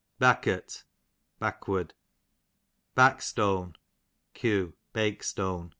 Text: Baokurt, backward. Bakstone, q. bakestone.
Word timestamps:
Baokurt, 0.19 0.83
backward. 1.37 1.93
Bakstone, 2.97 3.75
q. 4.33 4.73
bakestone. 4.93 5.69